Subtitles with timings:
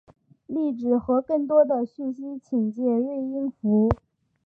[0.47, 3.87] 例子和更多的讯息请见锐音符。